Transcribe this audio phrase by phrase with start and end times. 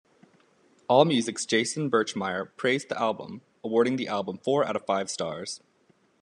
[0.89, 5.61] AllMusic's Jason Birchmeier praised the album, awarding the album four out of five stars.